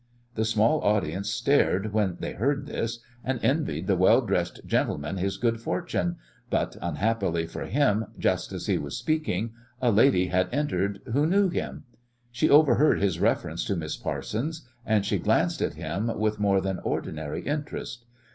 [0.33, 5.37] The small audience stared when they heard this, and envied the well dressed "gentleman" his
[5.37, 6.15] good fortune,
[6.49, 11.49] but, unhappily for him, just as he was speaking a lady had entered who knew
[11.49, 11.83] him.
[12.31, 16.79] She overheard his reference to Miss Parsons, and she glanced at him with more than
[16.79, 18.05] ordinary interest.